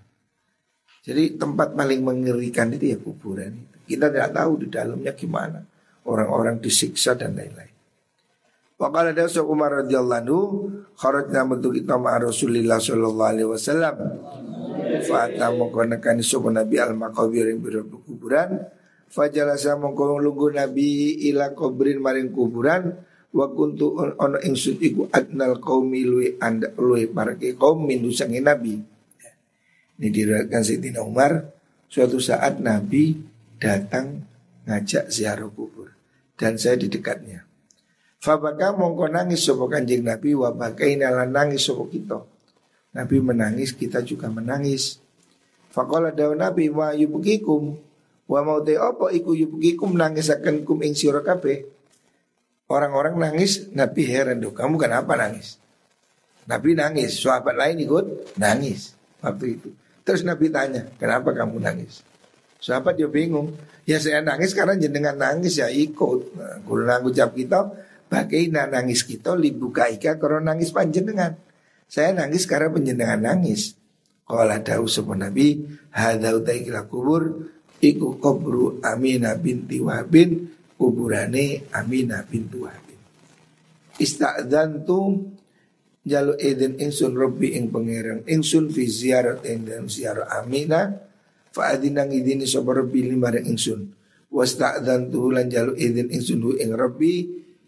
Jadi 1.03 1.35
tempat 1.35 1.75
paling 1.75 1.99
mengerikan 1.99 2.71
itu 2.71 2.95
ya 2.95 2.97
kuburan 2.97 3.59
itu. 3.59 3.75
Kita 3.91 4.07
tidak 4.07 4.31
tahu 4.31 4.63
di 4.63 4.67
dalamnya 4.71 5.11
gimana. 5.11 5.59
Orang-orang 6.07 6.63
disiksa 6.63 7.19
dan 7.19 7.35
lain-lain. 7.35 7.75
Wakala 8.75 9.11
ada 9.15 9.27
Umar 9.43 9.83
radhiyallahu 9.83 10.21
anhu 10.23 10.39
kharajna 10.95 11.47
bentuk 11.47 11.75
kita 11.79 11.99
ma 11.99 12.15
Rasulillah 12.19 12.79
sallallahu 12.79 13.31
alaihi 13.35 13.49
wasallam. 13.51 13.95
Fata 15.03 15.51
mengkonakan 15.51 16.23
sopo 16.23 16.47
Nabi 16.51 16.79
al 16.79 16.95
makabir 16.95 17.51
yang 17.51 17.59
kuburan. 17.59 18.63
Fajalasa 19.15 19.79
mengkong 19.79 20.19
lunggu 20.19 20.51
Nabi 20.51 21.15
ila 21.31 21.55
kubrin 21.55 22.03
maring 22.03 22.35
kuburan. 22.35 22.91
Wa 23.35 23.51
kuntu 23.51 23.99
ono 23.99 24.39
ingsun 24.39 24.79
iku 24.79 25.07
adnal 25.11 25.59
qaumi 25.59 26.07
lui 26.07 26.35
anda 26.39 26.71
lui 26.79 27.07
parke 27.07 27.55
kaum 27.55 27.87
min 27.87 28.03
Nabi. 28.43 28.75
Ini 29.95 30.07
diriwayatkan 30.11 30.63
Sayyidina 30.63 30.99
Umar 31.03 31.43
suatu 31.87 32.19
saat 32.19 32.59
Nabi 32.59 33.15
datang 33.59 34.23
ngajak 34.67 35.07
ziarah 35.11 35.47
kubur 35.51 35.91
dan 36.35 36.59
saya 36.59 36.79
di 36.79 36.91
dekatnya. 36.91 37.43
Fabaka 38.19 38.75
mongko 38.75 39.07
nangis 39.11 39.43
sopo 39.43 39.67
kanjeng 39.71 40.03
Nabi 40.03 40.35
wabakai 40.35 40.99
nalan 40.99 41.31
nangis 41.31 41.63
sopo 41.63 41.87
kita. 41.87 42.19
Nabi 42.95 43.15
menangis 43.19 43.75
kita 43.75 43.99
juga 44.03 44.31
menangis. 44.31 44.99
Fakola 45.71 46.11
daun 46.15 46.39
Nabi 46.39 46.71
wa 46.71 46.95
yubukikum 46.95 47.75
wa 48.25 48.39
mau 48.41 48.59
te 48.61 48.77
opo 48.77 49.13
iku 49.13 49.37
yubukikum 49.37 49.93
nangis 49.93 50.33
akan 50.33 50.65
kum 50.65 50.81
ing 50.81 50.97
sira 50.97 51.21
Orang-orang 52.65 53.21
nangis, 53.21 53.69
Nabi 53.77 54.09
heran 54.09 54.41
tuh, 54.41 54.49
kamu 54.49 54.81
kenapa 54.81 55.13
nangis? 55.13 55.61
Nabi 56.49 56.73
nangis, 56.73 57.21
sahabat 57.21 57.53
lain 57.53 57.77
ikut 57.85 58.37
nangis 58.41 58.97
waktu 59.21 59.61
itu. 59.61 59.69
Terus 60.01 60.25
Nabi 60.25 60.49
tanya, 60.49 60.89
kenapa 60.97 61.29
kamu 61.33 61.61
nangis? 61.61 62.01
Sahabat 62.57 62.97
dia 62.97 63.05
bingung. 63.05 63.53
Ya 63.85 64.01
saya 64.01 64.25
nangis 64.25 64.57
karena 64.57 64.73
jenengan 64.81 65.13
nangis 65.13 65.61
ya 65.61 65.69
ikut. 65.69 66.33
Nah, 66.33 66.57
nangis 66.65 67.13
ucap 67.13 67.37
kita, 67.37 67.69
bagaimana 68.09 68.81
nangis 68.81 69.05
kita 69.05 69.37
libu 69.37 69.69
kaika 69.69 70.17
karena 70.17 70.53
nangis 70.53 70.73
panjenengan. 70.73 71.37
Saya 71.85 72.17
nangis 72.17 72.49
karena 72.49 72.73
panjenengan 72.73 73.21
nangis. 73.21 73.77
Kalau 74.25 74.49
ada 74.49 74.81
usaha 74.81 75.13
Nabi, 75.13 75.61
hada 75.93 76.33
utaikila 76.33 76.89
kubur, 76.89 77.53
iku 77.83 78.19
kubru 78.19 78.79
Aminah 78.83 79.35
binti 79.39 79.81
Wahbin, 79.81 80.47
kuburane 80.75 81.67
Aminah 81.71 82.23
binti 82.27 82.57
Wahbin. 82.59 82.99
tu 84.83 84.99
jalu 86.05 86.33
edin 86.37 86.77
ingsun 86.77 87.15
Robbi 87.17 87.57
ing 87.57 87.73
pangeran 87.73 88.27
ingsun 88.27 88.69
fi 88.69 88.83
ziarat 88.85 89.41
ing 89.47 89.65
dalam 89.65 89.87
Aminah 90.29 90.85
Fa'adina 91.55 92.03
ngidini 92.03 92.43
sapa 92.43 92.75
rabbi 92.75 93.07
limarang 93.07 93.47
ingsun 93.47 93.87
Wasta'dan 94.27 95.07
tuhulan 95.07 95.47
jalu 95.47 95.71
idin 95.79 96.11
ingsun 96.11 96.43
hu 96.43 96.51
ing 96.59 96.75
rabbi 96.75 97.23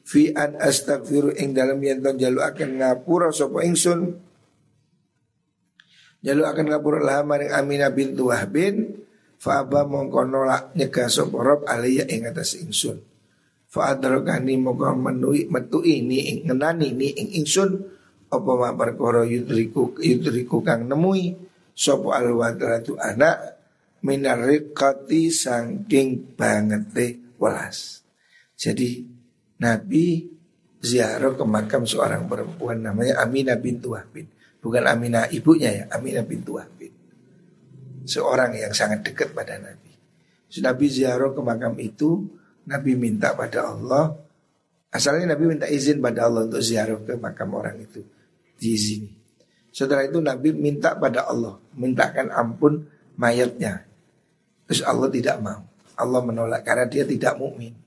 Fi 0.07 0.31
an 0.35 0.59
astaghfiru 0.59 1.35
ing 1.39 1.55
dalam 1.55 1.79
yenton 1.79 2.19
jalu 2.19 2.43
akan 2.43 2.83
ngapura 2.83 3.31
sapa 3.31 3.63
ingsun 3.63 4.19
Jalu 6.19 6.43
akan 6.43 6.65
ngapura 6.67 6.99
lah 6.99 7.23
maring 7.23 7.51
Aminah 7.55 7.91
bintu 7.95 8.27
Wahbin 8.27 9.06
Fa'aba 9.37 9.85
mongko 9.85 10.25
nolak 10.25 10.73
nyegah 10.73 11.05
sapa 11.05 11.37
rob 11.37 11.61
alaiya 11.69 12.09
ing 12.09 12.25
atas 12.25 12.57
ingsun. 12.57 12.97
Fa'adrokani 13.69 14.57
mongko 14.57 14.97
menui 14.97 15.45
metu 15.45 15.85
ini 15.85 16.33
ing 16.33 16.37
ngenani 16.49 16.89
ni 16.97 17.13
ing 17.13 17.29
ingsun. 17.45 17.71
Apa 18.27 18.51
ma 18.59 18.75
perkara 18.75 19.23
yudriku 19.23 19.95
yudriku 20.03 20.59
kang 20.59 20.89
nemui 20.89 21.47
Sopo 21.77 22.09
alwadratu 22.09 22.97
anak 22.97 23.61
minarikati 24.01 25.29
sangking 25.29 26.33
bangete 26.33 27.37
welas. 27.37 28.01
Jadi 28.57 29.05
Nabi 29.61 30.25
ziarah 30.81 31.37
ke 31.37 31.45
makam 31.45 31.85
seorang 31.85 32.25
perempuan 32.25 32.81
namanya 32.81 33.21
Aminah 33.21 33.61
bintu 33.61 33.93
Wahbin. 33.93 34.25
Bukan 34.57 34.89
Aminah 34.89 35.29
ibunya 35.29 35.69
ya, 35.69 35.83
Aminah 35.93 36.25
bintu 36.25 36.57
Wahbin 36.57 36.76
seorang 38.07 38.55
yang 38.55 38.71
sangat 38.71 39.03
dekat 39.03 39.35
pada 39.35 39.59
Nabi. 39.59 39.91
So, 40.47 40.63
Nabi 40.63 40.87
ziarah 40.87 41.35
ke 41.35 41.41
makam 41.43 41.75
itu, 41.77 42.23
Nabi 42.63 42.95
minta 42.95 43.35
pada 43.35 43.67
Allah. 43.75 44.15
Asalnya 44.87 45.35
Nabi 45.35 45.51
minta 45.51 45.67
izin 45.67 45.99
pada 45.99 46.31
Allah 46.31 46.47
untuk 46.47 46.63
ziarah 46.63 46.97
ke 47.03 47.19
makam 47.19 47.51
orang 47.53 47.83
itu. 47.83 48.01
di 48.57 48.73
sini. 48.73 49.13
Setelah 49.69 50.09
itu 50.09 50.17
Nabi 50.17 50.49
minta 50.57 50.97
pada 50.97 51.29
Allah, 51.29 51.61
mintakan 51.77 52.33
ampun 52.33 52.89
mayatnya. 53.21 53.85
Terus 54.65 54.81
Allah 54.81 55.13
tidak 55.13 55.37
mau. 55.45 55.61
Allah 55.93 56.21
menolak 56.25 56.65
karena 56.65 56.89
dia 56.89 57.05
tidak 57.05 57.37
mukmin. 57.37 57.77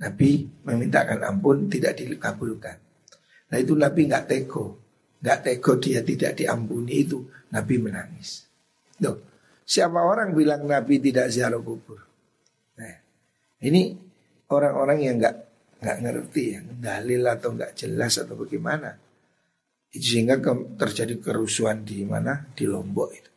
Nabi 0.00 0.48
memintakan 0.64 1.20
ampun 1.20 1.68
tidak 1.68 2.00
dikabulkan. 2.00 2.80
Nah 3.52 3.58
itu 3.60 3.76
Nabi 3.76 4.08
nggak 4.08 4.24
teko, 4.24 4.64
nggak 5.20 5.38
teko 5.44 5.72
dia 5.76 6.00
tidak 6.00 6.32
diampuni 6.40 7.04
itu 7.04 7.20
Nabi 7.52 7.74
menangis. 7.76 8.47
Loh, 9.04 9.16
siapa 9.62 10.00
orang 10.02 10.34
bilang 10.34 10.66
Nabi 10.66 10.98
tidak 10.98 11.30
ziarah 11.30 11.62
kubur? 11.62 12.00
Nah, 12.78 12.94
ini 13.62 13.94
orang-orang 14.50 14.98
yang 15.02 15.14
nggak 15.22 15.36
nggak 15.78 15.98
ngerti 16.02 16.44
ya, 16.58 16.60
dalil 16.66 17.22
atau 17.22 17.54
nggak 17.54 17.72
jelas 17.78 18.18
atau 18.18 18.34
bagaimana. 18.34 18.90
Sehingga 19.88 20.36
terjadi 20.76 21.16
kerusuhan 21.22 21.86
di 21.86 22.04
mana? 22.04 22.44
Di 22.52 22.68
Lombok 22.68 23.10
itu. 23.14 23.32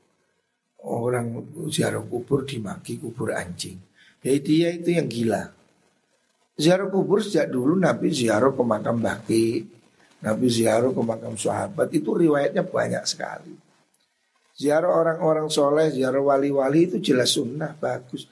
Orang 0.81 1.53
ziarah 1.69 2.01
kubur 2.01 2.43
dimaki 2.43 2.97
kubur 2.97 3.37
anjing. 3.37 3.77
Jadi 4.21 4.39
dia 4.41 4.69
itu 4.73 4.89
yang 4.97 5.05
gila. 5.05 5.43
Ziarah 6.57 6.89
kubur 6.89 7.21
sejak 7.21 7.53
dulu 7.53 7.77
Nabi 7.77 8.09
ziarah 8.09 8.53
ke 8.53 8.63
makam 8.65 8.97
baki, 9.01 9.65
Nabi 10.25 10.45
ziarah 10.49 10.89
ke 10.89 11.01
makam 11.01 11.33
sahabat 11.37 11.89
itu 11.93 12.09
riwayatnya 12.13 12.65
banyak 12.65 13.01
sekali. 13.05 13.53
Ziarah 14.57 14.91
orang-orang 14.91 15.47
soleh, 15.47 15.89
ziarah 15.89 16.19
wali-wali 16.19 16.91
itu 16.91 16.97
jelas 16.99 17.33
sunnah, 17.33 17.71
bagus. 17.73 18.27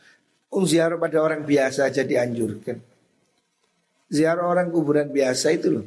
Um, 0.52 0.66
ziarah 0.68 1.00
pada 1.00 1.22
orang 1.24 1.46
biasa 1.48 1.88
aja 1.88 2.04
dianjurkan. 2.04 2.78
Ziarah 4.10 4.50
orang 4.50 4.74
kuburan 4.74 5.14
biasa 5.14 5.54
itu 5.54 5.80
loh. 5.80 5.86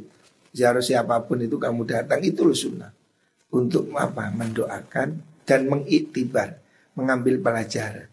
Ziarah 0.54 0.80
siapa 0.80 1.18
pun 1.26 1.42
itu 1.42 1.58
kamu 1.58 1.82
datang 1.84 2.22
itu 2.22 2.46
loh 2.46 2.56
sunnah. 2.56 2.92
Untuk 3.52 3.92
apa? 3.92 4.32
Mendoakan 4.32 5.08
dan 5.44 5.60
mengiktibar, 5.68 6.56
mengambil 6.96 7.42
pelajaran. 7.42 8.08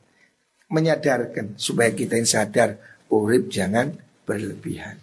Menyadarkan 0.69 1.55
supaya 1.55 1.95
kita 1.95 2.19
yang 2.19 2.29
sadar, 2.29 2.77
urip 3.09 3.47
jangan 3.49 3.95
berlebihan. 4.27 4.99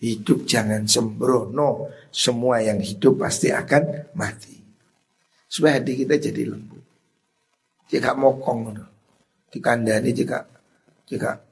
Hidup 0.00 0.48
jangan 0.48 0.88
sembrono, 0.88 1.92
semua 2.08 2.64
yang 2.64 2.80
hidup 2.80 3.20
pasti 3.20 3.52
akan 3.52 4.16
mati 4.16 4.59
supaya 5.50 5.82
hati 5.82 5.98
kita 5.98 6.14
jadi 6.14 6.46
lembut. 6.46 6.78
Jika 7.90 8.14
mokong 8.14 8.78
dikandani 9.50 10.14
jika 10.14 10.46
jika 11.10 11.42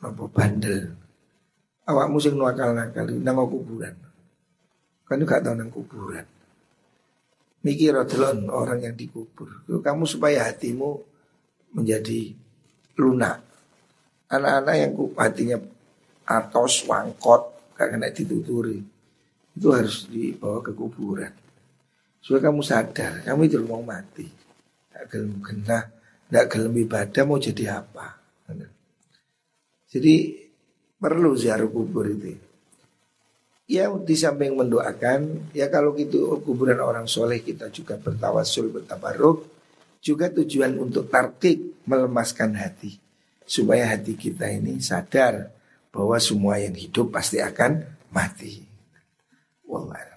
apa 0.00 0.24
bandel. 0.32 0.96
Awak 1.84 2.08
musim 2.08 2.40
nuakal 2.40 2.72
nakal 2.72 3.12
nang 3.12 3.36
kuburan. 3.44 3.92
Kan 5.04 5.20
juga 5.20 5.44
tahu 5.44 5.54
nang 5.60 5.68
kuburan. 5.68 6.24
Mikir 7.62 7.94
orang 8.48 8.80
yang 8.80 8.96
dikubur. 8.96 9.68
Kamu 9.68 10.08
supaya 10.08 10.48
hatimu 10.48 10.98
menjadi 11.76 12.32
lunak. 12.96 13.38
Anak-anak 14.32 14.74
yang 14.80 14.92
hatinya 15.14 15.58
atos, 16.24 16.88
wangkot, 16.88 17.76
gak 17.76 17.92
kena 17.92 18.08
dituturi. 18.08 18.80
Itu 19.52 19.68
harus 19.76 20.08
dibawa 20.08 20.64
ke 20.64 20.72
kuburan. 20.72 21.41
Supaya 22.22 22.48
kamu 22.48 22.62
sadar, 22.62 23.26
kamu 23.26 23.50
itu 23.50 23.58
mau 23.66 23.82
mati. 23.82 24.30
Tidak 24.30 25.04
gelem 25.10 25.42
kena, 25.42 25.90
tidak 26.30 26.46
gelem 26.54 26.74
ibadah 26.86 27.22
mau 27.26 27.42
jadi 27.42 27.82
apa. 27.82 28.22
Jadi 29.92 30.14
perlu 30.96 31.36
ziarah 31.36 31.68
kubur 31.68 32.08
itu. 32.08 32.32
Ya 33.68 33.92
di 33.92 34.16
samping 34.16 34.56
mendoakan, 34.56 35.52
ya 35.52 35.68
kalau 35.68 35.92
gitu 35.92 36.40
kuburan 36.40 36.80
orang 36.80 37.04
soleh 37.04 37.44
kita 37.44 37.68
juga 37.68 38.00
bertawasul, 38.00 38.72
bertabaruk. 38.72 39.52
Juga 40.02 40.26
tujuan 40.34 40.74
untuk 40.82 41.06
tartik 41.12 41.84
melemaskan 41.86 42.58
hati. 42.58 42.98
Supaya 43.46 43.94
hati 43.94 44.18
kita 44.18 44.50
ini 44.50 44.82
sadar 44.82 45.52
bahwa 45.94 46.18
semua 46.18 46.58
yang 46.58 46.74
hidup 46.74 47.14
pasti 47.14 47.38
akan 47.38 47.86
mati. 48.10 48.64
Wallah. 49.68 50.11